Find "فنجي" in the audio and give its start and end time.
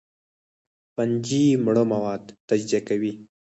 0.95-1.45